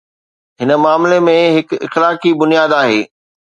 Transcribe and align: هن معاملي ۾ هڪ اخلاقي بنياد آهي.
هن 0.61 0.69
معاملي 0.83 1.19
۾ 1.27 1.35
هڪ 1.59 1.69
اخلاقي 1.89 2.35
بنياد 2.43 2.77
آهي. 2.83 3.01